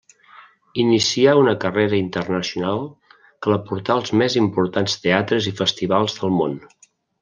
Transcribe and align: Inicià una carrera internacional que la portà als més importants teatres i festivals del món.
Inicià 0.83 1.35
una 1.39 1.53
carrera 1.65 1.99
internacional 2.05 2.83
que 3.19 3.55
la 3.55 3.61
portà 3.71 3.97
als 4.01 4.13
més 4.25 4.41
importants 4.45 5.01
teatres 5.07 5.55
i 5.55 5.59
festivals 5.65 6.23
del 6.23 6.39
món. 6.43 6.63